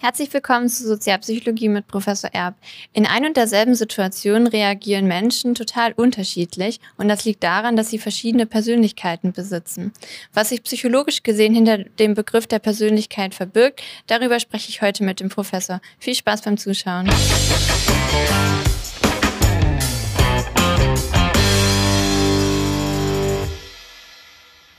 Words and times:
Herzlich 0.00 0.32
willkommen 0.32 0.68
zu 0.68 0.86
Sozialpsychologie 0.86 1.68
mit 1.68 1.88
Professor 1.88 2.30
Erb. 2.32 2.54
In 2.92 3.04
ein 3.04 3.26
und 3.26 3.36
derselben 3.36 3.74
Situation 3.74 4.46
reagieren 4.46 5.08
Menschen 5.08 5.56
total 5.56 5.92
unterschiedlich 5.92 6.78
und 6.96 7.08
das 7.08 7.24
liegt 7.24 7.42
daran, 7.42 7.74
dass 7.74 7.90
sie 7.90 7.98
verschiedene 7.98 8.46
Persönlichkeiten 8.46 9.32
besitzen. 9.32 9.92
Was 10.32 10.50
sich 10.50 10.62
psychologisch 10.62 11.24
gesehen 11.24 11.52
hinter 11.52 11.78
dem 11.78 12.14
Begriff 12.14 12.46
der 12.46 12.60
Persönlichkeit 12.60 13.34
verbirgt, 13.34 13.82
darüber 14.06 14.38
spreche 14.38 14.68
ich 14.68 14.82
heute 14.82 15.02
mit 15.02 15.18
dem 15.18 15.30
Professor. 15.30 15.80
Viel 15.98 16.14
Spaß 16.14 16.42
beim 16.42 16.58
Zuschauen. 16.58 17.10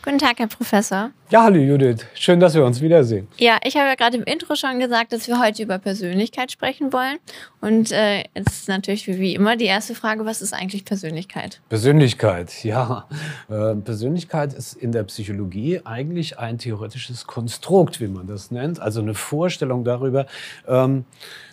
Guten 0.10 0.18
Tag, 0.18 0.40
Herr 0.40 0.48
Professor. 0.48 1.12
Ja, 1.30 1.44
hallo 1.44 1.60
Judith. 1.60 2.04
Schön, 2.16 2.40
dass 2.40 2.56
wir 2.56 2.66
uns 2.66 2.82
wiedersehen. 2.82 3.28
Ja, 3.38 3.60
ich 3.64 3.78
habe 3.78 3.90
ja 3.90 3.94
gerade 3.94 4.18
im 4.18 4.24
Intro 4.24 4.56
schon 4.56 4.80
gesagt, 4.80 5.14
dass 5.14 5.28
wir 5.28 5.40
heute 5.40 5.62
über 5.62 5.78
Persönlichkeit 5.78 6.52
sprechen 6.52 6.92
wollen. 6.92 7.20
Und 7.62 7.92
äh, 7.92 8.24
jetzt 8.34 8.62
ist 8.62 8.68
natürlich 8.68 9.06
wie 9.06 9.36
immer 9.36 9.56
die 9.56 9.66
erste 9.66 9.94
Frage, 9.94 10.26
was 10.26 10.42
ist 10.42 10.52
eigentlich 10.52 10.84
Persönlichkeit? 10.84 11.62
Persönlichkeit, 11.70 12.52
ja. 12.64 13.08
Äh, 13.50 13.76
Persönlichkeit 13.76 14.54
ist 14.54 14.74
in 14.74 14.92
der 14.92 15.04
Psychologie 15.04 15.82
eigentlich 15.86 16.40
ein 16.40 16.58
theoretisches 16.58 17.28
Konstrukt, 17.28 18.02
wie 18.02 18.08
man 18.08 18.26
das 18.26 18.50
nennt. 18.50 18.80
Also 18.80 19.02
eine 19.02 19.14
Vorstellung 19.14 19.84
darüber, 19.84 20.26
ähm, 20.68 21.06
äh, 21.06 21.49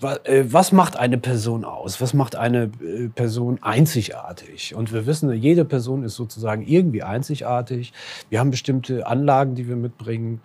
was 0.00 0.72
macht 0.72 0.96
eine 0.96 1.18
Person 1.18 1.64
aus? 1.64 2.00
Was 2.00 2.14
macht 2.14 2.36
eine 2.36 2.70
äh, 2.82 3.08
Person 3.08 3.58
einzigartig? 3.62 4.74
Und 4.74 4.92
wir 4.92 5.06
wissen, 5.06 5.32
jede 5.32 5.64
Person 5.64 6.02
ist 6.02 6.16
sozusagen 6.16 6.66
irgendwie 6.66 7.02
einzigartig. 7.02 7.92
Wir 8.28 8.40
haben 8.40 8.50
bestimmte 8.50 9.06
Anlagen, 9.06 9.54
die 9.54 9.68
wir 9.68 9.76
mitbringen, 9.76 10.40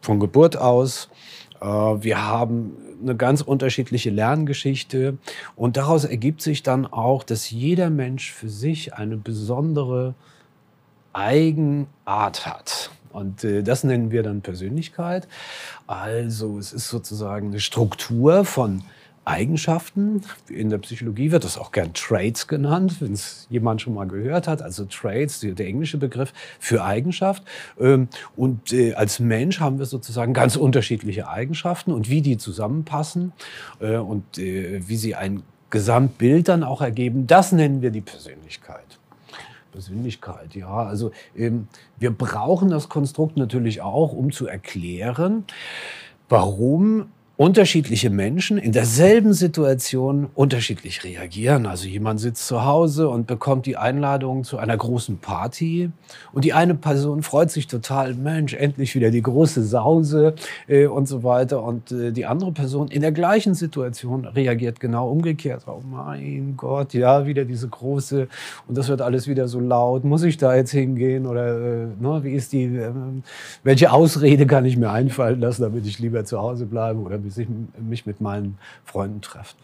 von 0.00 0.20
Geburt 0.20 0.56
aus. 0.56 1.08
Äh, 1.60 1.66
wir 1.66 2.24
haben 2.24 2.76
eine 3.02 3.16
ganz 3.16 3.40
unterschiedliche 3.40 4.10
Lerngeschichte. 4.10 5.18
Und 5.56 5.76
daraus 5.76 6.04
ergibt 6.04 6.42
sich 6.42 6.62
dann 6.62 6.86
auch, 6.86 7.24
dass 7.24 7.50
jeder 7.50 7.90
Mensch 7.90 8.32
für 8.32 8.48
sich 8.48 8.94
eine 8.94 9.16
besondere 9.16 10.14
Eigenart 11.12 12.46
hat. 12.46 12.90
Und 13.12 13.44
äh, 13.44 13.62
das 13.62 13.84
nennen 13.84 14.10
wir 14.10 14.22
dann 14.22 14.42
Persönlichkeit. 14.42 15.28
Also 15.86 16.58
es 16.58 16.72
ist 16.72 16.88
sozusagen 16.88 17.48
eine 17.48 17.60
Struktur 17.60 18.44
von 18.44 18.82
Eigenschaften. 19.28 20.22
In 20.48 20.70
der 20.70 20.78
Psychologie 20.78 21.30
wird 21.30 21.44
das 21.44 21.58
auch 21.58 21.70
gern 21.70 21.92
Traits 21.92 22.46
genannt, 22.46 22.96
wenn 23.00 23.12
es 23.12 23.46
jemand 23.50 23.82
schon 23.82 23.94
mal 23.94 24.08
gehört 24.08 24.48
hat. 24.48 24.62
Also 24.62 24.86
Traits, 24.86 25.40
der 25.40 25.66
englische 25.66 25.98
Begriff 25.98 26.32
für 26.58 26.82
Eigenschaft. 26.82 27.42
Ähm, 27.78 28.08
und 28.36 28.72
äh, 28.72 28.94
als 28.94 29.20
Mensch 29.20 29.60
haben 29.60 29.78
wir 29.78 29.86
sozusagen 29.86 30.32
ganz 30.32 30.56
unterschiedliche 30.56 31.28
Eigenschaften 31.28 31.92
und 31.92 32.08
wie 32.08 32.22
die 32.22 32.38
zusammenpassen 32.38 33.32
äh, 33.80 33.96
und 33.96 34.38
äh, 34.38 34.80
wie 34.88 34.96
sie 34.96 35.14
ein 35.14 35.42
Gesamtbild 35.70 36.48
dann 36.48 36.64
auch 36.64 36.80
ergeben, 36.80 37.26
das 37.26 37.52
nennen 37.52 37.82
wir 37.82 37.90
die 37.90 38.00
Persönlichkeit. 38.00 38.97
Persönlichkeit, 39.78 40.56
ja. 40.56 40.68
Also 40.68 41.12
ähm, 41.36 41.68
wir 41.98 42.10
brauchen 42.10 42.68
das 42.68 42.88
Konstrukt 42.88 43.36
natürlich 43.36 43.80
auch, 43.80 44.12
um 44.12 44.32
zu 44.32 44.48
erklären, 44.48 45.44
warum 46.28 47.12
unterschiedliche 47.38 48.10
Menschen 48.10 48.58
in 48.58 48.72
derselben 48.72 49.32
Situation 49.32 50.26
unterschiedlich 50.34 51.04
reagieren. 51.04 51.66
Also 51.66 51.86
jemand 51.86 52.18
sitzt 52.18 52.48
zu 52.48 52.64
Hause 52.64 53.08
und 53.08 53.28
bekommt 53.28 53.64
die 53.66 53.76
Einladung 53.76 54.42
zu 54.42 54.58
einer 54.58 54.76
großen 54.76 55.18
Party 55.18 55.90
und 56.32 56.44
die 56.44 56.52
eine 56.52 56.74
Person 56.74 57.22
freut 57.22 57.52
sich 57.52 57.68
total, 57.68 58.14
Mensch, 58.14 58.54
endlich 58.54 58.96
wieder 58.96 59.12
die 59.12 59.22
große 59.22 59.62
Sause 59.62 60.34
äh, 60.66 60.86
und 60.86 61.06
so 61.06 61.22
weiter. 61.22 61.62
Und 61.62 61.92
äh, 61.92 62.10
die 62.10 62.26
andere 62.26 62.50
Person 62.50 62.88
in 62.88 63.02
der 63.02 63.12
gleichen 63.12 63.54
Situation 63.54 64.24
reagiert 64.24 64.80
genau 64.80 65.08
umgekehrt. 65.08 65.62
Oh 65.68 65.80
mein 65.88 66.54
Gott, 66.56 66.92
ja, 66.92 67.24
wieder 67.24 67.44
diese 67.44 67.68
große 67.68 68.26
und 68.66 68.76
das 68.76 68.88
wird 68.88 69.00
alles 69.00 69.28
wieder 69.28 69.46
so 69.46 69.60
laut. 69.60 70.02
Muss 70.02 70.24
ich 70.24 70.38
da 70.38 70.56
jetzt 70.56 70.72
hingehen 70.72 71.24
oder 71.24 71.56
äh, 71.56 71.86
ne, 72.00 72.18
wie 72.24 72.32
ist 72.32 72.52
die, 72.52 72.64
äh, 72.64 72.90
welche 73.62 73.92
Ausrede 73.92 74.44
kann 74.44 74.64
ich 74.64 74.76
mir 74.76 74.90
einfallen 74.90 75.38
lassen, 75.38 75.62
damit 75.62 75.86
ich 75.86 76.00
lieber 76.00 76.24
zu 76.24 76.40
Hause 76.40 76.66
bleibe 76.66 76.98
oder 76.98 77.27
bis 77.28 77.38
ich 77.38 77.48
mich 77.78 78.06
mit 78.06 78.20
meinen 78.20 78.58
Freunden 78.84 79.20
treffe. 79.20 79.54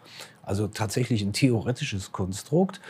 Also 0.43 0.67
tatsächlich 0.67 1.23
ein 1.23 1.33
theoretisches 1.33 2.13
Konstrukt 2.13 2.81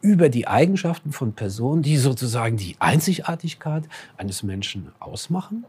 über 0.00 0.28
die 0.28 0.48
Eigenschaften 0.48 1.12
von 1.12 1.32
Personen, 1.32 1.82
die 1.82 1.96
sozusagen 1.96 2.56
die 2.56 2.76
Einzigartigkeit 2.80 3.84
eines 4.16 4.42
Menschen 4.42 4.92
ausmachen 4.98 5.64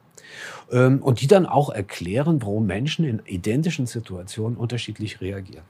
ähm, 0.71 1.01
und 1.01 1.21
die 1.21 1.27
dann 1.27 1.45
auch 1.45 1.69
erklären, 1.69 2.41
warum 2.41 2.65
Menschen 2.65 3.05
in 3.05 3.21
identischen 3.25 3.85
Situationen 3.85 4.57
unterschiedlich 4.57 5.21
reagieren. 5.21 5.63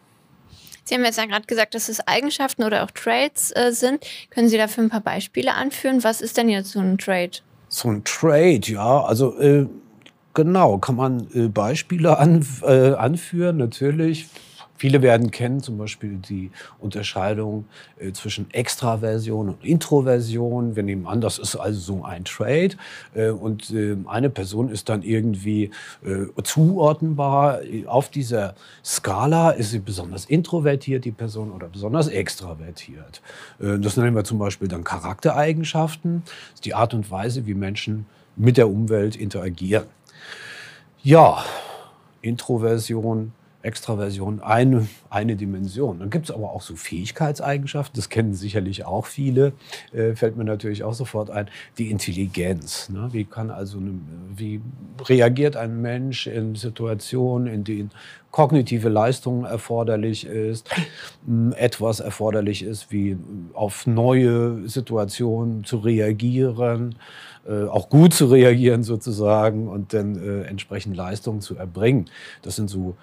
Sie 0.86 0.94
haben 0.94 1.04
jetzt 1.04 1.18
ja 1.18 1.26
gerade 1.26 1.48
gesagt, 1.48 1.74
dass 1.74 1.90
es 1.90 2.08
Eigenschaften 2.08 2.64
oder 2.64 2.84
auch 2.84 2.92
Traits 2.92 3.52
äh, 3.56 3.72
sind. 3.72 4.06
Können 4.30 4.50
Sie 4.50 4.58
dafür 4.58 4.84
ein 4.84 4.90
paar 4.90 5.02
Beispiele 5.02 5.56
anführen? 5.56 6.04
Was 6.04 6.22
ist 6.22 6.38
denn 6.38 6.48
jetzt 6.48 6.72
so 6.72 6.80
ein 6.80 7.00
Trait? 7.00 7.44
So 7.70 7.90
ein 7.90 8.04
Trait, 8.04 8.70
ja, 8.70 9.04
also 9.04 9.38
äh, 9.40 9.68
Genau, 10.36 10.78
kann 10.80 10.98
man 10.98 11.28
äh, 11.34 11.48
Beispiele 11.48 12.20
an, 12.20 12.46
äh, 12.62 12.92
anführen, 12.92 13.56
natürlich. 13.56 14.28
Viele 14.78 15.02
werden 15.02 15.32
kennen 15.32 15.62
zum 15.62 15.78
Beispiel 15.78 16.18
die 16.18 16.52
Unterscheidung 16.78 17.64
äh, 17.98 18.12
zwischen 18.12 18.52
Extraversion 18.52 19.48
und 19.48 19.64
Introversion. 19.64 20.76
Wir 20.76 20.84
nehmen 20.84 21.08
an, 21.08 21.22
das 21.22 21.40
ist 21.40 21.56
also 21.56 21.80
so 21.80 22.04
ein 22.04 22.26
Trade. 22.26 22.72
Äh, 23.14 23.30
und 23.30 23.72
äh, 23.72 23.96
eine 24.08 24.30
Person 24.30 24.68
ist 24.68 24.90
dann 24.90 25.04
irgendwie 25.04 25.72
äh, 26.04 26.26
zuordnenbar. 26.44 27.60
Auf 27.86 28.10
dieser 28.10 28.56
Skala 28.84 29.52
ist 29.52 29.72
sie 29.72 29.80
besonders 29.80 30.26
introvertiert, 30.26 31.06
die 31.06 31.12
Person, 31.12 31.54
oder 31.54 31.70
besonders 31.70 32.10
extravertiert. 32.10 33.22
Äh, 33.62 33.80
das 33.80 33.96
nennen 33.96 34.14
wir 34.14 34.26
zum 34.26 34.40
Beispiel 34.40 34.68
dann 34.68 34.84
Charaktereigenschaften. 34.84 36.24
Das 36.26 36.56
ist 36.56 36.66
die 36.66 36.74
Art 36.74 36.94
und 36.94 37.10
Weise, 37.10 37.46
wie 37.46 37.54
Menschen 37.54 38.06
mit 38.36 38.58
der 38.58 38.68
Umwelt 38.68 39.16
interagieren. 39.16 39.86
Ja, 41.06 41.46
Introversion, 42.24 43.32
Extraversion, 43.62 44.42
eine, 44.42 44.88
eine 45.12 45.36
Dimension. 45.36 46.00
Dann 46.00 46.10
gibt 46.10 46.26
es 46.26 46.36
aber 46.36 46.52
auch 46.52 46.64
so 46.64 46.76
Fähigkeitseigenschaften, 46.76 47.96
das 47.96 48.10
kennen 48.10 48.34
sicherlich 48.34 48.86
auch 48.86 49.06
viele, 49.06 49.54
äh, 49.94 50.16
fällt 50.16 50.36
mir 50.36 50.46
natürlich 50.46 50.84
auch 50.84 50.96
sofort 50.96 51.30
ein, 51.30 51.48
die 51.78 51.92
Intelligenz. 51.92 52.90
Ne? 52.90 53.10
Wie 53.12 53.24
kann 53.24 53.52
also, 53.52 53.78
eine, 53.78 53.94
wie 54.36 54.62
reagiert 55.08 55.56
ein 55.58 55.80
Mensch 55.80 56.26
in 56.26 56.56
Situationen, 56.56 57.54
in 57.54 57.64
denen 57.64 57.92
kognitive 58.32 58.90
Leistung 58.90 59.46
erforderlich 59.46 60.26
ist, 60.26 60.72
etwas 61.56 62.00
erforderlich 62.00 62.64
ist, 62.64 62.92
wie 62.92 63.16
auf 63.54 63.86
neue 63.86 64.68
Situationen 64.68 65.66
zu 65.66 65.78
reagieren, 65.78 66.96
äh, 67.48 67.66
auch 67.66 67.90
gut 67.90 68.14
zu 68.14 68.26
reagieren 68.28 68.84
sozusagen 68.84 69.68
und 69.68 69.94
dann 69.94 70.16
äh, 70.18 70.44
entsprechend 70.44 70.96
Leistungen 70.96 71.42
zu 71.42 71.56
erbringen. 71.56 72.06
Das 72.42 72.56
sind 72.56 72.70
so 72.70 72.96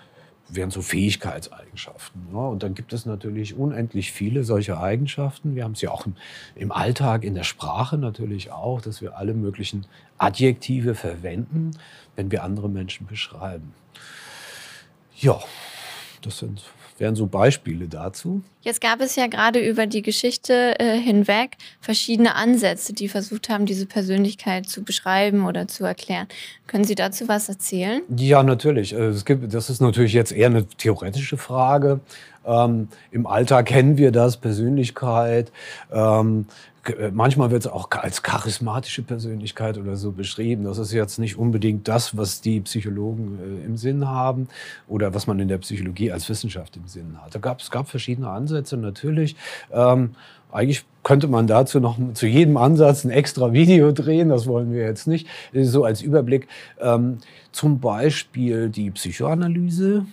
wären 0.48 0.70
so 0.70 0.82
Fähigkeitseigenschaften. 0.82 2.28
Ne? 2.30 2.38
Und 2.38 2.62
dann 2.62 2.74
gibt 2.74 2.92
es 2.92 3.06
natürlich 3.06 3.56
unendlich 3.56 4.12
viele 4.12 4.44
solcher 4.44 4.82
Eigenschaften. 4.82 5.54
Wir 5.54 5.64
haben 5.64 5.72
es 5.72 5.80
ja 5.80 5.90
auch 5.90 6.06
im, 6.06 6.14
im, 6.54 6.72
Alltag, 6.72 7.24
in 7.24 7.34
der 7.34 7.44
Sprache 7.44 7.98
natürlich 7.98 8.52
auch, 8.52 8.80
dass 8.80 9.00
wir 9.00 9.16
alle 9.16 9.34
möglichen 9.34 9.86
Adjektive 10.18 10.94
verwenden, 10.94 11.72
wenn 12.16 12.30
wir 12.30 12.44
andere 12.44 12.68
Menschen 12.68 13.06
beschreiben. 13.06 13.72
Ja, 15.16 15.40
das 16.22 16.38
sind 16.38 16.62
wären 17.02 17.16
so 17.16 17.26
Beispiele 17.26 17.88
dazu. 17.88 18.42
Jetzt 18.62 18.80
gab 18.80 19.00
es 19.00 19.16
ja 19.16 19.26
gerade 19.26 19.58
über 19.58 19.86
die 19.86 20.02
Geschichte 20.02 20.78
äh, 20.78 20.96
hinweg 20.96 21.56
verschiedene 21.80 22.36
Ansätze, 22.36 22.92
die 22.92 23.08
versucht 23.08 23.48
haben, 23.48 23.66
diese 23.66 23.86
Persönlichkeit 23.86 24.66
zu 24.66 24.84
beschreiben 24.84 25.44
oder 25.44 25.66
zu 25.66 25.84
erklären. 25.84 26.28
Können 26.68 26.84
Sie 26.84 26.94
dazu 26.94 27.26
was 27.26 27.48
erzählen? 27.48 28.02
Ja, 28.16 28.44
natürlich. 28.44 28.94
Äh, 28.94 29.06
es 29.06 29.24
gibt, 29.24 29.52
das 29.52 29.68
ist 29.68 29.82
natürlich 29.82 30.12
jetzt 30.12 30.30
eher 30.30 30.46
eine 30.46 30.64
theoretische 30.64 31.36
Frage. 31.36 32.00
Ähm, 32.46 32.88
Im 33.10 33.26
Alltag 33.26 33.66
kennen 33.66 33.96
wir 33.98 34.12
das, 34.12 34.36
Persönlichkeit. 34.36 35.52
Ähm, 35.92 36.46
äh, 36.84 37.10
manchmal 37.12 37.50
wird 37.50 37.64
es 37.64 37.70
auch 37.70 37.88
als 37.90 38.22
charismatische 38.22 39.02
Persönlichkeit 39.02 39.78
oder 39.78 39.96
so 39.96 40.12
beschrieben. 40.12 40.64
Das 40.64 40.78
ist 40.78 40.92
jetzt 40.92 41.18
nicht 41.18 41.38
unbedingt 41.38 41.86
das, 41.86 42.16
was 42.16 42.40
die 42.40 42.60
Psychologen 42.60 43.38
äh, 43.40 43.66
im 43.66 43.76
Sinn 43.76 44.08
haben 44.08 44.48
oder 44.88 45.14
was 45.14 45.26
man 45.26 45.38
in 45.38 45.48
der 45.48 45.58
Psychologie 45.58 46.10
als 46.10 46.28
Wissenschaft 46.28 46.76
im 46.76 46.88
Sinn 46.88 47.18
hat. 47.22 47.34
Da 47.34 47.38
gab, 47.38 47.60
es 47.60 47.70
gab 47.70 47.88
verschiedene 47.88 48.28
Ansätze 48.28 48.76
natürlich. 48.76 49.36
Ähm, 49.72 50.14
eigentlich 50.50 50.84
könnte 51.02 51.28
man 51.28 51.46
dazu 51.46 51.80
noch 51.80 51.96
zu 52.14 52.26
jedem 52.26 52.56
Ansatz 52.56 53.04
ein 53.04 53.10
extra 53.10 53.52
Video 53.52 53.92
drehen, 53.92 54.28
das 54.28 54.46
wollen 54.46 54.72
wir 54.72 54.84
jetzt 54.84 55.06
nicht. 55.06 55.26
So 55.54 55.84
als 55.84 56.02
Überblick. 56.02 56.46
Ähm, 56.80 57.18
zum 57.52 57.80
Beispiel 57.80 58.68
die 58.68 58.90
Psychoanalyse 58.90 60.04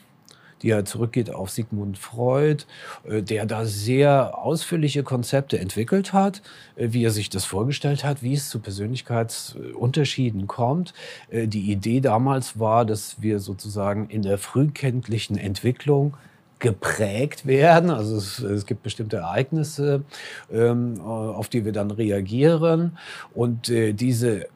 die 0.61 0.67
ja 0.67 0.85
zurückgeht 0.85 1.33
auf 1.33 1.49
Sigmund 1.49 1.97
Freud, 1.97 2.65
äh, 3.07 3.21
der 3.21 3.45
da 3.45 3.65
sehr 3.65 4.37
ausführliche 4.37 5.03
Konzepte 5.03 5.59
entwickelt 5.59 6.13
hat, 6.13 6.41
äh, 6.75 6.89
wie 6.91 7.03
er 7.03 7.11
sich 7.11 7.29
das 7.29 7.45
vorgestellt 7.45 8.03
hat, 8.03 8.23
wie 8.23 8.33
es 8.33 8.49
zu 8.49 8.59
Persönlichkeitsunterschieden 8.59 10.47
kommt. 10.47 10.93
Äh, 11.29 11.47
die 11.47 11.71
Idee 11.71 12.01
damals 12.01 12.59
war, 12.59 12.85
dass 12.85 13.21
wir 13.21 13.39
sozusagen 13.39 14.09
in 14.09 14.21
der 14.21 14.37
frühkindlichen 14.37 15.37
Entwicklung 15.37 16.15
geprägt 16.59 17.45
werden. 17.45 17.89
Also 17.89 18.17
es, 18.17 18.39
es 18.39 18.65
gibt 18.65 18.83
bestimmte 18.83 19.17
Ereignisse, 19.17 20.03
ähm, 20.51 20.99
auf 21.01 21.47
die 21.49 21.65
wir 21.65 21.71
dann 21.71 21.91
reagieren. 21.91 22.97
Und 23.33 23.69
äh, 23.69 23.93
diese, 23.93 24.41
äh, 24.41 24.47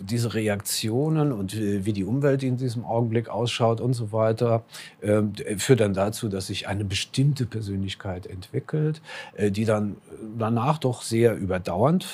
diese 0.00 0.34
Reaktionen 0.34 1.32
und 1.32 1.54
äh, 1.54 1.84
wie 1.84 1.92
die 1.92 2.04
Umwelt 2.04 2.42
in 2.42 2.56
diesem 2.56 2.84
Augenblick 2.84 3.28
ausschaut 3.28 3.80
und 3.80 3.94
so 3.94 4.12
weiter, 4.12 4.64
ähm, 5.02 5.32
führt 5.56 5.80
dann 5.80 5.94
dazu, 5.94 6.28
dass 6.28 6.48
sich 6.48 6.68
eine 6.68 6.84
bestimmte 6.84 7.46
Persönlichkeit 7.46 8.26
entwickelt, 8.26 9.00
äh, 9.34 9.50
die 9.50 9.64
dann 9.64 9.96
danach 10.38 10.78
doch 10.78 11.02
sehr 11.02 11.34
überdauernd 11.36 12.06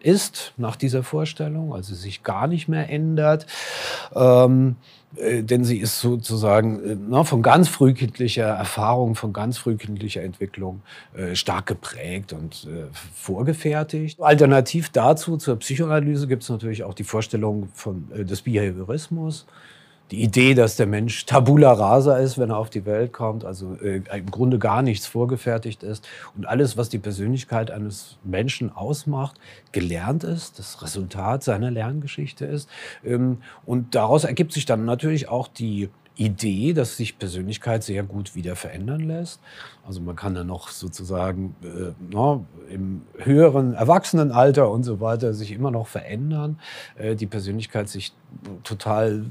ist 0.00 0.52
nach 0.56 0.76
dieser 0.76 1.02
Vorstellung, 1.02 1.74
also 1.74 1.94
sich 1.94 2.22
gar 2.22 2.46
nicht 2.46 2.68
mehr 2.68 2.90
ändert. 2.90 3.46
Ähm, 4.14 4.76
äh, 4.76 5.01
denn 5.42 5.64
sie 5.64 5.78
ist 5.78 6.00
sozusagen 6.00 6.84
äh, 6.84 6.96
na, 7.08 7.24
von 7.24 7.42
ganz 7.42 7.68
frühkindlicher 7.68 8.46
Erfahrung, 8.46 9.14
von 9.14 9.32
ganz 9.32 9.58
frühkindlicher 9.58 10.22
Entwicklung 10.22 10.82
äh, 11.14 11.34
stark 11.34 11.66
geprägt 11.66 12.32
und 12.32 12.66
äh, 12.66 12.86
vorgefertigt. 13.14 14.20
Alternativ 14.20 14.88
dazu, 14.90 15.36
zur 15.36 15.56
Psychoanalyse, 15.56 16.26
gibt 16.26 16.42
es 16.42 16.48
natürlich 16.48 16.84
auch 16.84 16.94
die 16.94 17.04
Vorstellung 17.04 17.68
von, 17.74 18.10
äh, 18.14 18.24
des 18.24 18.42
Behaviorismus 18.42 19.46
die 20.12 20.22
Idee, 20.22 20.52
dass 20.52 20.76
der 20.76 20.86
Mensch 20.86 21.24
tabula 21.24 21.72
rasa 21.72 22.18
ist, 22.18 22.36
wenn 22.36 22.50
er 22.50 22.58
auf 22.58 22.68
die 22.68 22.84
Welt 22.84 23.14
kommt, 23.14 23.46
also 23.46 23.76
äh, 23.82 24.02
im 24.14 24.30
Grunde 24.30 24.58
gar 24.58 24.82
nichts 24.82 25.06
vorgefertigt 25.06 25.82
ist 25.82 26.06
und 26.36 26.44
alles, 26.44 26.76
was 26.76 26.90
die 26.90 26.98
Persönlichkeit 26.98 27.70
eines 27.70 28.18
Menschen 28.22 28.70
ausmacht, 28.70 29.40
gelernt 29.72 30.22
ist, 30.22 30.58
das 30.58 30.82
Resultat 30.82 31.42
seiner 31.42 31.70
Lerngeschichte 31.70 32.44
ist. 32.44 32.68
Ähm, 33.02 33.38
und 33.64 33.94
daraus 33.94 34.24
ergibt 34.24 34.52
sich 34.52 34.66
dann 34.66 34.84
natürlich 34.84 35.30
auch 35.30 35.48
die 35.48 35.88
Idee, 36.16 36.74
dass 36.74 36.98
sich 36.98 37.18
Persönlichkeit 37.18 37.82
sehr 37.82 38.02
gut 38.02 38.34
wieder 38.34 38.54
verändern 38.54 39.00
lässt. 39.00 39.40
Also 39.86 40.02
man 40.02 40.14
kann 40.14 40.34
dann 40.34 40.46
noch 40.46 40.68
sozusagen 40.68 41.56
äh, 41.62 41.92
no, 42.12 42.44
im 42.68 43.02
höheren 43.16 43.72
Erwachsenenalter 43.72 44.70
und 44.70 44.82
so 44.82 45.00
weiter 45.00 45.32
sich 45.32 45.52
immer 45.52 45.70
noch 45.70 45.86
verändern, 45.86 46.58
äh, 46.98 47.16
die 47.16 47.26
Persönlichkeit 47.26 47.88
sich 47.88 48.12
total 48.64 49.24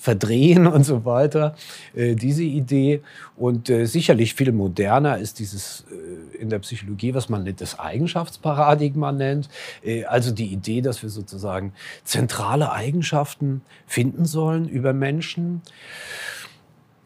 verdrehen 0.00 0.66
und 0.66 0.84
so 0.84 1.04
weiter. 1.04 1.54
Äh, 1.94 2.14
diese 2.14 2.42
Idee 2.42 3.00
und 3.36 3.70
äh, 3.70 3.86
sicherlich 3.86 4.34
viel 4.34 4.52
moderner 4.52 5.18
ist 5.18 5.38
dieses 5.38 5.84
äh, 5.90 6.36
in 6.36 6.50
der 6.50 6.58
Psychologie, 6.60 7.14
was 7.14 7.28
man 7.28 7.50
das 7.56 7.78
Eigenschaftsparadigma 7.78 9.12
nennt. 9.12 9.48
Äh, 9.84 10.04
also 10.04 10.30
die 10.30 10.46
Idee, 10.46 10.80
dass 10.80 11.02
wir 11.02 11.10
sozusagen 11.10 11.72
zentrale 12.04 12.72
Eigenschaften 12.72 13.62
finden 13.86 14.24
sollen 14.24 14.68
über 14.68 14.92
Menschen. 14.92 15.62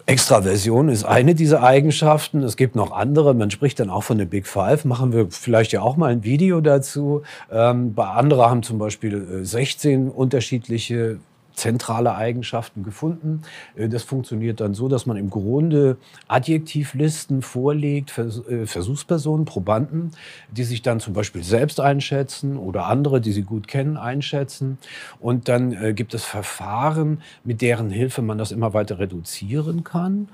Extraversion 0.09 0.89
ist 0.89 1.05
eine 1.05 1.35
dieser 1.35 1.63
Eigenschaften. 1.63 2.43
Es 2.43 2.57
gibt 2.57 2.75
noch 2.75 2.93
andere. 2.93 3.35
Man 3.35 3.51
spricht 3.51 3.79
dann 3.79 3.91
auch 3.91 4.05
von 4.05 4.17
der 4.17 4.25
Big 4.25 4.47
Five. 4.47 4.87
Machen 4.87 5.13
wir 5.13 5.27
vielleicht 5.31 5.73
ja 5.73 5.83
auch 5.83 5.99
mal 5.99 6.11
ein 6.11 6.25
Video 6.25 6.63
dazu. 6.63 7.23
Ähm, 7.53 7.93
bei 7.93 8.07
anderen 8.07 8.51
haben 8.51 8.63
zum 8.63 8.79
Beispiel 8.79 9.45
16 9.45 10.07
äh, 10.07 10.11
unterschiedliche 10.11 11.19
zentrale 11.59 12.15
Eigenschaften 12.15 12.83
gefunden. 12.83 13.43
Äh, 13.77 13.89
das 13.89 14.03
funktioniert 14.03 14.61
dann 14.61 14.75
so, 14.75 14.89
dass 14.89 15.07
man 15.07 15.17
im 15.17 15.29
Grunde 15.29 15.99
Adjektivlisten 16.29 17.43
vorlegt, 17.43 18.17
äh, 18.19 18.67
Versuchspersonen, 18.67 19.45
Probanden, 19.45 20.13
die 20.51 20.65
sich 20.65 20.83
dann 20.83 21.01
zum 21.01 21.13
Beispiel 21.13 21.43
selbst 21.43 21.81
einschätzen 21.81 22.57
oder 22.57 22.87
andere, 22.87 23.21
die 23.21 23.33
sie 23.33 23.43
gut 23.43 23.69
kennen, 23.69 23.97
einschätzen. 23.97 24.79
Und 25.21 25.49
dann 25.49 25.73
äh, 25.73 25.93
gibt 25.93 26.15
es 26.15 26.25
Verfahren, 26.25 27.23
mit 27.45 27.61
deren 27.61 27.91
Hilfe 27.91 28.23
man 28.23 28.39
das 28.39 28.53
immer 28.53 28.73
weiter 28.73 28.99
reduzieren 28.99 29.85
kann 29.85 30.29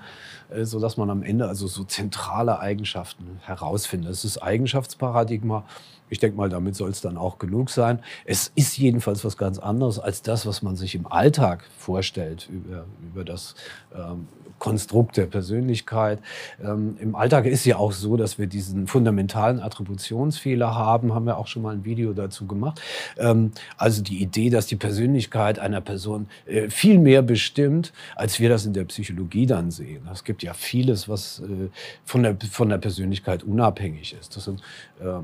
so 0.62 0.78
dass 0.78 0.98
man 0.98 1.10
am 1.10 1.22
Ende 1.22 1.48
also 1.48 1.66
so 1.66 1.84
zentrale 1.84 2.60
Eigenschaften 2.60 3.40
herausfindet. 3.44 4.10
Das 4.10 4.24
ist 4.24 4.38
Eigenschaftsparadigma 4.38 5.64
ich 6.10 6.18
denke 6.18 6.36
mal, 6.36 6.48
damit 6.48 6.76
soll 6.76 6.90
es 6.90 7.00
dann 7.00 7.16
auch 7.16 7.38
genug 7.38 7.70
sein. 7.70 7.98
Es 8.24 8.52
ist 8.54 8.76
jedenfalls 8.76 9.24
was 9.24 9.36
ganz 9.36 9.58
anderes 9.58 9.98
als 9.98 10.22
das, 10.22 10.46
was 10.46 10.62
man 10.62 10.76
sich 10.76 10.94
im 10.94 11.06
Alltag 11.14 11.64
vorstellt 11.78 12.48
über, 12.50 12.84
über 13.12 13.24
das 13.24 13.54
ähm, 13.94 14.28
Konstrukt 14.58 15.16
der 15.16 15.26
Persönlichkeit. 15.26 16.20
Ähm, 16.62 16.96
Im 16.98 17.14
Alltag 17.14 17.46
ist 17.46 17.64
ja 17.66 17.76
auch 17.76 17.92
so, 17.92 18.16
dass 18.16 18.38
wir 18.38 18.46
diesen 18.46 18.86
fundamentalen 18.86 19.60
Attributionsfehler 19.60 20.74
haben, 20.74 21.14
haben 21.14 21.26
wir 21.26 21.36
auch 21.36 21.48
schon 21.48 21.62
mal 21.62 21.74
ein 21.74 21.84
Video 21.84 22.12
dazu 22.12 22.46
gemacht. 22.46 22.80
Ähm, 23.18 23.52
also 23.76 24.02
die 24.02 24.22
Idee, 24.22 24.50
dass 24.50 24.66
die 24.66 24.76
Persönlichkeit 24.76 25.58
einer 25.58 25.80
Person 25.80 26.28
äh, 26.46 26.70
viel 26.70 26.98
mehr 26.98 27.22
bestimmt, 27.22 27.92
als 28.16 28.40
wir 28.40 28.48
das 28.48 28.64
in 28.64 28.72
der 28.72 28.84
Psychologie 28.84 29.46
dann 29.46 29.70
sehen. 29.70 30.08
Es 30.10 30.24
gibt 30.24 30.42
ja 30.42 30.54
vieles, 30.54 31.08
was 31.08 31.40
äh, 31.40 31.68
von, 32.04 32.22
der, 32.22 32.36
von 32.50 32.68
der 32.68 32.78
Persönlichkeit 32.78 33.42
unabhängig 33.42 34.16
ist. 34.18 34.36
Das 34.36 34.44
sind 34.44 34.62
äh, 35.00 35.20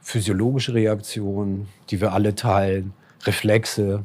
physiologische 0.00 0.72
Reaktionen, 0.72 1.68
die 1.90 2.00
wir 2.00 2.12
alle 2.12 2.34
teilen, 2.34 2.94
Reflexe, 3.24 4.04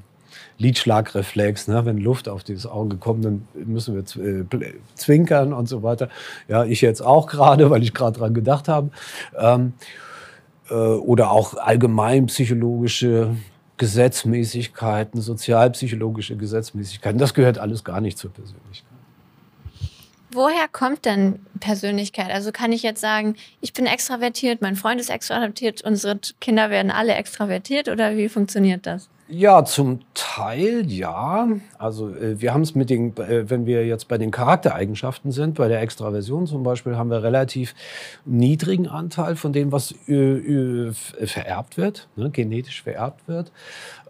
Lidschlagreflex, 0.57 1.67
ne? 1.67 1.85
wenn 1.85 1.97
Luft 1.97 2.29
auf 2.29 2.43
dieses 2.43 2.65
Auge 2.65 2.97
kommt, 2.97 3.25
dann 3.25 3.47
müssen 3.53 3.95
wir 3.95 4.23
äh, 4.23 4.73
zwinkern 4.95 5.53
und 5.53 5.67
so 5.67 5.83
weiter. 5.83 6.09
Ja, 6.47 6.65
ich 6.65 6.81
jetzt 6.81 7.01
auch 7.01 7.27
gerade, 7.27 7.69
weil 7.69 7.83
ich 7.83 7.93
gerade 7.93 8.17
dran 8.17 8.33
gedacht 8.33 8.67
habe. 8.67 8.89
Ähm, 9.37 9.73
äh, 10.69 10.73
oder 10.73 11.31
auch 11.31 11.55
allgemein 11.55 12.27
psychologische 12.27 13.35
Gesetzmäßigkeiten, 13.77 15.21
sozialpsychologische 15.21 16.37
Gesetzmäßigkeiten. 16.37 17.19
Das 17.19 17.33
gehört 17.33 17.57
alles 17.57 17.83
gar 17.83 18.01
nicht 18.01 18.17
zur 18.17 18.31
Persönlichkeit. 18.31 18.93
Woher 20.31 20.67
kommt 20.67 21.05
denn 21.05 21.45
Persönlichkeit? 21.59 22.31
Also 22.31 22.51
kann 22.51 22.71
ich 22.71 22.81
jetzt 22.81 23.01
sagen, 23.01 23.35
ich 23.61 23.73
bin 23.73 23.85
extravertiert, 23.85 24.61
mein 24.61 24.75
Freund 24.75 24.99
ist 24.99 25.11
extravertiert, 25.11 25.83
unsere 25.83 26.19
Kinder 26.41 26.71
werden 26.71 26.91
alle 26.91 27.13
extravertiert 27.13 27.87
oder 27.87 28.17
wie 28.17 28.29
funktioniert 28.29 28.87
das? 28.87 29.09
Ja, 29.35 29.65
zum 29.65 30.01
Teil 30.13 30.85
ja. 30.91 31.47
Also 31.79 32.09
äh, 32.09 32.39
wir 32.39 32.53
haben 32.53 32.61
es 32.61 32.75
mit 32.75 32.91
den, 32.91 33.17
äh, 33.17 33.49
wenn 33.49 33.65
wir 33.65 33.83
jetzt 33.87 34.07
bei 34.07 34.19
den 34.19 34.29
Charaktereigenschaften 34.29 35.31
sind, 35.31 35.55
bei 35.55 35.67
der 35.67 35.81
Extraversion 35.81 36.45
zum 36.45 36.61
Beispiel, 36.61 36.97
haben 36.97 37.09
wir 37.09 37.23
relativ 37.23 37.73
niedrigen 38.25 38.87
Anteil 38.87 39.35
von 39.35 39.51
dem, 39.51 39.71
was 39.71 39.91
äh, 40.07 40.91
vererbt 40.91 41.77
wird, 41.77 42.09
ne, 42.15 42.29
genetisch 42.29 42.83
vererbt 42.83 43.27
wird. 43.27 43.51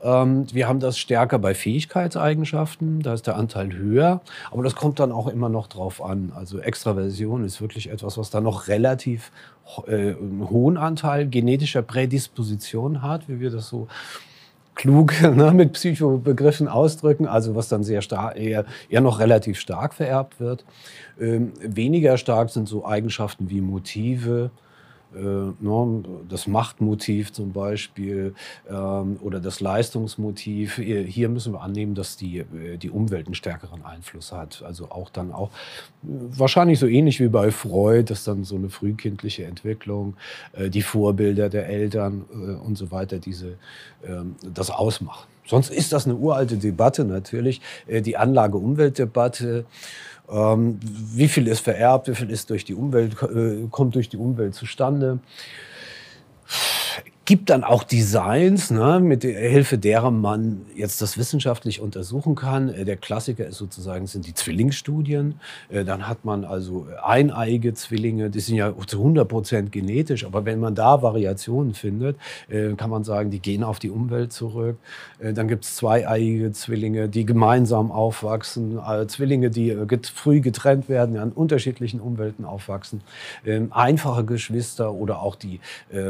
Ähm, 0.01 0.45
wir 0.51 0.67
haben 0.67 0.81
das 0.81 0.97
stärker 0.97 1.39
bei 1.39 1.55
Fähigkeitseigenschaften, 1.55 3.01
da 3.01 3.13
ist 3.13 3.25
der 3.25 3.37
Anteil 3.37 3.71
höher, 3.71 4.19
aber 4.51 4.63
das 4.63 4.75
kommt 4.75 4.99
dann 4.99 5.13
auch 5.13 5.27
immer 5.27 5.47
noch 5.47 5.67
drauf 5.67 6.03
an. 6.03 6.33
Also 6.35 6.59
Extraversion 6.59 7.45
ist 7.45 7.61
wirklich 7.61 7.89
etwas, 7.89 8.17
was 8.17 8.29
da 8.29 8.41
noch 8.41 8.67
relativ 8.67 9.31
äh, 9.87 10.15
einen 10.15 10.49
hohen 10.49 10.75
Anteil 10.75 11.29
genetischer 11.29 11.81
Prädisposition 11.81 13.01
hat, 13.01 13.29
wie 13.29 13.39
wir 13.39 13.51
das 13.51 13.69
so 13.69 13.87
klug 14.75 15.21
ne, 15.35 15.51
mit 15.53 15.73
Psychobegriffen 15.73 16.67
ausdrücken, 16.67 17.27
also 17.27 17.55
was 17.55 17.69
dann 17.69 17.83
sehr 17.83 18.01
stark, 18.01 18.37
eher, 18.37 18.65
eher 18.89 19.01
noch 19.01 19.19
relativ 19.19 19.59
stark 19.59 19.93
vererbt 19.93 20.39
wird. 20.39 20.65
Ähm, 21.19 21.53
weniger 21.61 22.17
stark 22.17 22.49
sind 22.49 22.67
so 22.67 22.85
Eigenschaften 22.85 23.49
wie 23.49 23.61
Motive, 23.61 24.51
das 26.29 26.47
Machtmotiv 26.47 27.31
zum 27.33 27.51
Beispiel 27.51 28.33
ähm, 28.69 29.17
oder 29.21 29.39
das 29.39 29.59
Leistungsmotiv. 29.59 30.75
Hier 30.75 31.29
müssen 31.29 31.53
wir 31.53 31.61
annehmen, 31.61 31.95
dass 31.95 32.17
die, 32.17 32.39
äh, 32.39 32.77
die 32.77 32.89
Umwelt 32.89 33.27
einen 33.27 33.35
stärkeren 33.35 33.83
Einfluss 33.83 34.31
hat. 34.31 34.63
Also 34.65 34.89
auch 34.91 35.09
dann 35.09 35.31
auch 35.31 35.49
äh, 35.49 36.07
wahrscheinlich 36.07 36.79
so 36.79 36.87
ähnlich 36.87 37.19
wie 37.19 37.27
bei 37.27 37.51
Freud, 37.51 38.09
dass 38.09 38.23
dann 38.23 38.43
so 38.43 38.55
eine 38.55 38.69
frühkindliche 38.69 39.45
Entwicklung, 39.45 40.15
die 40.57 40.81
Vorbilder 40.81 41.49
der 41.49 41.67
Eltern 41.67 42.21
und 42.21 42.77
so 42.77 42.91
weiter, 42.91 43.19
diese, 43.19 43.57
ähm, 44.05 44.35
das 44.53 44.69
ausmachen. 44.69 45.32
Sonst 45.45 45.71
ist 45.71 45.93
das 45.93 46.05
eine 46.05 46.15
uralte 46.15 46.57
Debatte 46.57 47.03
natürlich, 47.03 47.61
die 47.87 48.17
Anlage-Umwelt-Debatte. 48.17 49.65
Ähm, 50.31 50.79
wie 50.81 51.27
viel 51.27 51.47
ist 51.47 51.59
vererbt, 51.59 52.07
wie 52.07 52.15
viel 52.15 52.29
ist 52.29 52.49
durch 52.49 52.63
die 52.63 52.73
Umwelt, 52.73 53.21
äh, 53.23 53.67
kommt 53.69 53.95
durch 53.95 54.09
die 54.09 54.17
Umwelt 54.17 54.55
zustande? 54.55 55.19
Gibt 57.25 57.49
dann 57.49 57.63
auch 57.63 57.83
Designs, 57.83 58.69
ne, 58.69 58.99
mit 58.99 59.23
Hilfe 59.23 59.77
derer 59.77 60.11
man 60.11 60.65
jetzt 60.75 61.01
das 61.01 61.17
wissenschaftlich 61.17 61.79
untersuchen 61.79 62.35
kann. 62.35 62.67
Äh, 62.67 62.83
der 62.83 62.97
Klassiker 62.97 63.45
ist 63.45 63.57
sozusagen 63.57 64.07
sind 64.07 64.27
die 64.27 64.33
Zwillingsstudien. 64.33 65.39
Äh, 65.69 65.85
dann 65.85 66.07
hat 66.09 66.25
man 66.25 66.43
also 66.43 66.87
eineiige 67.01 67.73
Zwillinge, 67.73 68.29
die 68.29 68.41
sind 68.41 68.55
ja 68.55 68.73
zu 68.87 68.97
100 68.97 69.27
Prozent 69.27 69.71
genetisch, 69.71 70.25
aber 70.25 70.43
wenn 70.43 70.59
man 70.59 70.75
da 70.75 71.01
Variationen 71.01 71.73
findet, 71.73 72.17
äh, 72.49 72.73
kann 72.73 72.89
man 72.89 73.05
sagen, 73.05 73.31
die 73.31 73.39
gehen 73.39 73.63
auf 73.63 73.79
die 73.79 73.89
Umwelt 73.89 74.33
zurück. 74.33 74.77
Dann 75.19 75.47
gibt 75.47 75.63
es 75.63 75.75
zweieiige 75.75 76.51
Zwillinge, 76.51 77.07
die 77.07 77.25
gemeinsam 77.25 77.91
aufwachsen, 77.91 78.79
Zwillinge, 79.07 79.49
die 79.49 79.75
früh 80.13 80.41
getrennt 80.41 80.89
werden, 80.89 81.17
an 81.17 81.31
unterschiedlichen 81.31 81.99
Umwelten 81.99 82.45
aufwachsen, 82.45 83.01
ähm, 83.45 83.71
einfache 83.71 84.25
Geschwister 84.25 84.93
oder 84.93 85.21
auch 85.21 85.35
die 85.35 85.59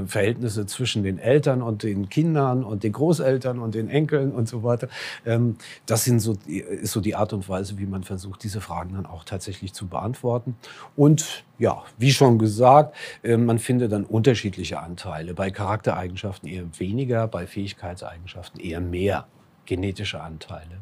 Verhältnisse 0.06 0.66
zwischen 0.66 1.03
den 1.04 1.20
Eltern 1.20 1.62
und 1.62 1.84
den 1.84 2.10
Kindern 2.10 2.64
und 2.64 2.84
den 2.84 2.94
Großeltern 2.94 3.60
und 3.60 3.76
den 3.76 3.90
Enkeln 3.90 4.32
und 4.32 4.48
so 4.48 4.64
weiter. 4.64 4.88
Ähm, 5.26 5.58
das 5.86 6.04
sind 6.04 6.20
so, 6.20 6.36
ist 6.48 6.92
so 6.92 7.02
die 7.02 7.16
Art 7.16 7.34
und 7.34 7.48
Weise, 7.50 7.78
wie 7.78 7.86
man 7.86 8.04
versucht, 8.04 8.44
diese 8.44 8.62
Fragen 8.62 8.94
dann 8.96 9.06
auch 9.06 9.24
tatsächlich 9.24 9.74
zu 9.74 9.88
beantworten. 9.88 10.56
Und 10.96 11.44
ja, 11.60 11.84
wie 11.98 12.12
schon 12.12 12.40
gesagt, 12.40 12.96
äh, 13.24 13.38
man 13.38 13.60
findet 13.60 13.92
dann 13.92 14.06
unterschiedliche 14.06 14.80
Anteile. 14.80 15.34
Bei 15.34 15.52
Charaktereigenschaften 15.52 16.50
eher 16.50 16.66
weniger, 16.78 17.28
bei 17.28 17.48
Fähigkeitseigenschaften 17.48 18.60
eher 18.60 18.82
mehr 18.82 19.28
genetische 19.66 20.22
Anteile. 20.22 20.80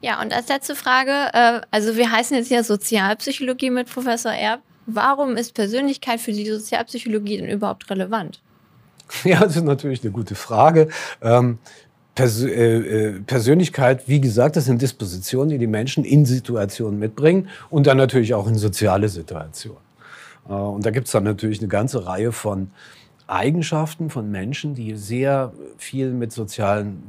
Ja, 0.00 0.20
und 0.20 0.32
als 0.32 0.48
letzte 0.48 0.74
Frage, 0.74 1.30
äh, 1.32 1.60
also 1.70 1.96
wir 1.96 2.10
heißen 2.10 2.36
jetzt 2.36 2.50
ja 2.50 2.64
Sozialpsychologie 2.64 3.70
mit 3.70 3.88
Professor 3.88 4.32
Erb. 4.32 4.60
Warum 4.86 5.36
ist 5.36 5.54
Persönlichkeit 5.54 6.20
für 6.20 6.32
die 6.32 6.44
Sozialpsychologie 6.44 7.36
denn 7.38 7.48
überhaupt 7.48 7.88
relevant? 7.88 8.42
Ja, 9.24 9.40
das 9.40 9.56
ist 9.56 9.64
natürlich 9.64 10.02
eine 10.02 10.12
gute 10.12 10.34
Frage. 10.34 10.88
Ähm, 11.20 11.58
Pers 12.14 12.42
äh, 12.42 12.50
äh, 12.50 13.20
Persönlichkeit, 13.20 14.06
wie 14.06 14.20
gesagt, 14.20 14.56
das 14.56 14.66
sind 14.66 14.82
Dispositionen, 14.82 15.48
die 15.48 15.58
die 15.58 15.66
Menschen 15.66 16.04
in 16.04 16.26
Situationen 16.26 16.98
mitbringen 16.98 17.48
und 17.70 17.86
dann 17.86 17.96
natürlich 17.96 18.34
auch 18.34 18.46
in 18.46 18.56
soziale 18.56 19.08
Situationen. 19.08 19.80
Äh, 20.48 20.52
und 20.52 20.84
da 20.84 20.90
gibt 20.90 21.06
es 21.06 21.12
dann 21.12 21.24
natürlich 21.24 21.60
eine 21.60 21.68
ganze 21.68 22.06
Reihe 22.06 22.32
von 22.32 22.70
Eigenschaften 23.26 24.10
von 24.10 24.30
Menschen, 24.30 24.74
die 24.74 24.94
sehr 24.94 25.52
viel 25.78 26.12
mit 26.12 26.32
sozialen, 26.32 27.02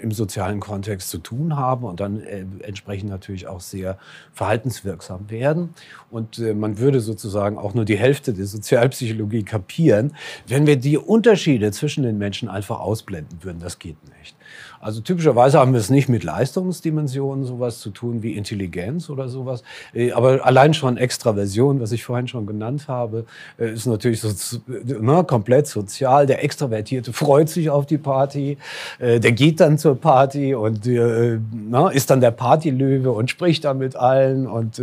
im 0.00 0.12
sozialen 0.12 0.60
Kontext 0.60 1.10
zu 1.10 1.18
tun 1.18 1.56
haben 1.56 1.84
und 1.84 2.00
dann 2.00 2.20
äh, 2.20 2.44
entsprechend 2.62 3.10
natürlich 3.10 3.46
auch 3.46 3.60
sehr 3.60 3.98
verhaltenswirksam 4.32 5.30
werden. 5.30 5.70
Und 6.10 6.38
äh, 6.38 6.54
man 6.54 6.78
würde 6.78 7.00
sozusagen 7.00 7.58
auch 7.58 7.74
nur 7.74 7.84
die 7.84 7.96
Hälfte 7.96 8.32
der 8.32 8.46
Sozialpsychologie 8.46 9.42
kapieren, 9.42 10.16
wenn 10.46 10.66
wir 10.66 10.76
die 10.76 10.98
Unterschiede 10.98 11.72
zwischen 11.72 12.02
den 12.02 12.18
Menschen 12.18 12.48
einfach 12.48 12.80
ausblenden 12.80 13.42
würden. 13.42 13.60
Das 13.60 13.78
geht 13.78 13.96
nicht. 14.18 14.36
Also 14.82 15.02
typischerweise 15.02 15.58
haben 15.58 15.74
wir 15.74 15.80
es 15.80 15.90
nicht 15.90 16.08
mit 16.08 16.24
Leistungsdimensionen 16.24 17.44
sowas 17.44 17.80
zu 17.80 17.90
tun 17.90 18.22
wie 18.22 18.32
Intelligenz 18.32 19.10
oder 19.10 19.28
sowas. 19.28 19.62
Äh, 19.92 20.12
aber 20.12 20.46
allein 20.46 20.72
schon 20.72 20.96
Extraversion, 20.96 21.80
was 21.80 21.92
ich 21.92 22.02
vorhin 22.02 22.28
schon 22.28 22.46
genannt 22.46 22.88
habe, 22.88 23.26
äh, 23.58 23.74
ist 23.74 23.84
natürlich 23.84 24.22
so, 24.22 24.30
ne, 24.66 25.22
komplett 25.24 25.66
sozial. 25.66 26.24
Der 26.24 26.42
Extravertierte 26.42 27.12
freut 27.12 27.50
sich 27.50 27.68
auf 27.68 27.84
die 27.84 27.98
Party, 27.98 28.56
äh, 28.98 29.20
der 29.20 29.32
geht 29.32 29.60
dann 29.60 29.76
zur 29.76 30.00
Party 30.00 30.54
und 30.54 30.86
ne, 30.86 31.90
ist 31.92 32.08
dann 32.08 32.22
der 32.22 32.30
Partylöwe 32.30 33.10
und 33.10 33.28
spricht 33.28 33.64
dann 33.64 33.78
mit 33.78 33.96
allen 33.96 34.46
und 34.46 34.80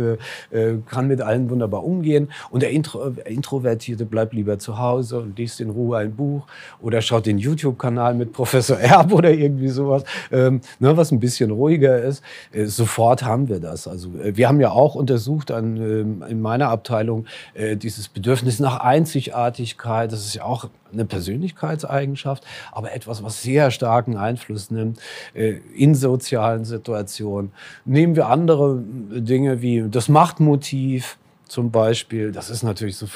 kann 0.86 1.08
mit 1.08 1.20
allen 1.20 1.50
wunderbar 1.50 1.84
umgehen. 1.84 2.28
Und 2.50 2.62
der 2.62 2.70
Intro 2.70 3.14
Introvertierte 3.24 4.04
bleibt 4.04 4.32
lieber 4.32 4.58
zu 4.58 4.78
Hause 4.78 5.18
und 5.20 5.38
liest 5.38 5.60
in 5.60 5.70
Ruhe 5.70 5.98
ein 5.98 6.14
Buch 6.14 6.46
oder 6.80 7.02
schaut 7.02 7.26
den 7.26 7.38
YouTube-Kanal 7.38 8.14
mit 8.14 8.32
Professor 8.32 8.78
Erb 8.78 9.12
oder 9.12 9.32
irgendwie 9.32 9.68
so 9.68 9.87
sowas, 9.88 10.04
ähm, 10.30 10.60
ne, 10.78 10.96
was 10.96 11.10
ein 11.10 11.20
bisschen 11.20 11.50
ruhiger 11.50 12.00
ist. 12.00 12.22
Äh, 12.52 12.66
sofort 12.66 13.24
haben 13.24 13.48
wir 13.48 13.60
das. 13.60 13.88
Also 13.88 14.10
äh, 14.18 14.36
wir 14.36 14.48
haben 14.48 14.60
ja 14.60 14.70
auch 14.70 14.94
untersucht 14.94 15.50
an, 15.50 15.76
äh, 15.76 16.30
in 16.30 16.40
meiner 16.40 16.68
Abteilung 16.68 17.26
äh, 17.54 17.76
dieses 17.76 18.08
Bedürfnis 18.08 18.60
nach 18.60 18.80
Einzigartigkeit. 18.80 20.12
Das 20.12 20.24
ist 20.24 20.34
ja 20.34 20.44
auch 20.44 20.68
eine 20.92 21.04
Persönlichkeitseigenschaft, 21.04 22.44
aber 22.72 22.92
etwas, 22.92 23.22
was 23.22 23.42
sehr 23.42 23.70
starken 23.70 24.16
Einfluss 24.16 24.70
nimmt 24.70 25.00
äh, 25.34 25.58
in 25.74 25.94
sozialen 25.94 26.64
Situationen. 26.64 27.52
Nehmen 27.84 28.16
wir 28.16 28.28
andere 28.28 28.82
Dinge 28.82 29.62
wie 29.62 29.84
das 29.90 30.08
Machtmotiv 30.08 31.18
zum 31.46 31.70
Beispiel. 31.70 32.32
Das 32.32 32.50
ist 32.50 32.62
natürlich 32.62 32.96
so 32.96 33.06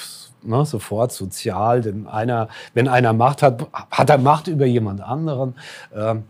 Ne, 0.45 0.65
sofort 0.65 1.13
sozial, 1.13 1.83
denn 1.83 2.09
einer, 2.09 2.49
wenn 2.75 2.89
einer 2.89 3.13
Macht 3.13 3.43
hat, 3.43 3.65
hat 3.93 4.11
er 4.11 4.19
Macht 4.19 4.49
über 4.49 4.67
jemand 4.67 5.01
anderen. 5.01 5.55
Ähm, 5.95 6.25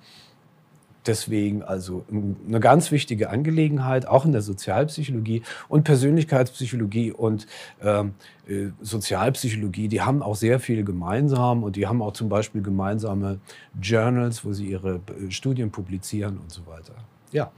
Deswegen 1.07 1.63
also 1.63 2.05
eine 2.11 2.61
ganz 2.61 2.93
wichtige 2.93 3.31
Angelegenheit, 3.31 4.07
auch 4.07 4.25
in 4.25 4.33
der 4.33 4.43
Sozialpsychologie 4.43 5.43
und 5.69 5.83
Persönlichkeitspsychologie 5.83 7.11
und 7.11 7.49
ähm, 7.83 8.15
äh, 8.47 8.67
Sozialpsychologie, 8.81 9.89
die 9.89 10.01
haben 10.01 10.23
auch 10.23 10.37
sehr 10.37 10.61
viel 10.61 10.85
gemeinsam 10.85 11.65
und 11.65 11.75
die 11.75 11.89
haben 11.89 12.03
auch 12.03 12.13
zum 12.13 12.29
Beispiel 12.29 12.63
gemeinsame 12.63 13.41
Journals, 13.81 14.45
wo 14.45 14.53
sie 14.53 14.67
ihre 14.67 14.97
äh, 14.97 15.31
Studien 15.31 15.73
publizieren 15.73 16.39
und 16.39 16.53
so 16.53 16.67
weiter. 16.67 16.95
Ja. 17.33 17.51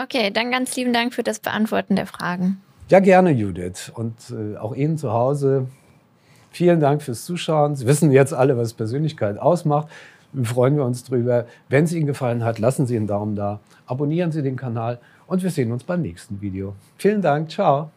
Okay, 0.00 0.30
dann 0.30 0.50
ganz 0.50 0.74
lieben 0.76 0.92
Dank 0.94 1.12
für 1.12 1.22
das 1.22 1.40
Beantworten 1.40 1.94
der 1.94 2.06
Fragen. 2.06 2.60
Ja, 2.88 3.00
gerne, 3.00 3.32
Judith. 3.32 3.92
Und 3.94 4.14
äh, 4.30 4.56
auch 4.56 4.74
Ihnen 4.74 4.96
zu 4.96 5.12
Hause. 5.12 5.66
Vielen 6.50 6.80
Dank 6.80 7.02
fürs 7.02 7.26
Zuschauen. 7.26 7.76
Sie 7.76 7.86
wissen 7.86 8.10
jetzt 8.12 8.32
alle, 8.32 8.56
was 8.56 8.72
Persönlichkeit 8.72 9.38
ausmacht 9.38 9.88
freuen 10.42 10.76
wir 10.76 10.84
uns 10.84 11.04
drüber. 11.04 11.46
Wenn 11.68 11.84
es 11.84 11.92
Ihnen 11.92 12.06
gefallen 12.06 12.44
hat, 12.44 12.58
lassen 12.58 12.86
Sie 12.86 12.96
einen 12.96 13.06
Daumen 13.06 13.36
da, 13.36 13.60
abonnieren 13.86 14.32
Sie 14.32 14.42
den 14.42 14.56
Kanal 14.56 14.98
und 15.26 15.42
wir 15.42 15.50
sehen 15.50 15.72
uns 15.72 15.84
beim 15.84 16.02
nächsten 16.02 16.40
Video. 16.40 16.74
Vielen 16.96 17.22
Dank, 17.22 17.50
ciao. 17.50 17.90